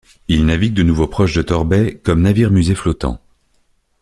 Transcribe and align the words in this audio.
Il 0.27 0.47
navigue 0.47 0.73
de 0.73 0.81
nouveau 0.81 1.05
proche 1.05 1.35
de 1.35 1.43
Torbay, 1.43 1.99
comme 2.03 2.23
navire-musée 2.23 2.73
flottant. 2.73 3.21